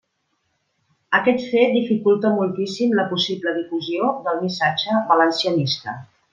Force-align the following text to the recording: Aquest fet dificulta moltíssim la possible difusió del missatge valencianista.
Aquest 1.17 1.43
fet 1.49 1.75
dificulta 1.75 2.33
moltíssim 2.39 2.97
la 3.01 3.07
possible 3.13 3.55
difusió 3.61 4.11
del 4.29 4.43
missatge 4.47 5.07
valencianista. 5.15 5.99